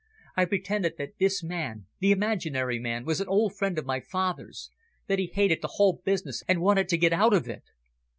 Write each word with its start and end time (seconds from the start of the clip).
I 0.35 0.45
pretended 0.45 0.95
that 0.97 1.19
this 1.19 1.43
man, 1.43 1.85
the 1.99 2.09
imaginary 2.11 2.79
man, 2.79 3.05
was 3.05 3.21
an 3.21 3.27
old 3.27 3.55
friend 3.55 3.77
of 3.77 3.85
my 3.85 3.99
father's, 3.99 4.71
that 5.05 5.19
he 5.19 5.27
hated 5.31 5.61
the 5.61 5.73
whole 5.77 6.01
business 6.03 6.41
and 6.47 6.59
wanted 6.59 6.89
to 6.89 6.97
get 6.97 7.13
out 7.13 7.35
of 7.35 7.47
it." 7.47 7.65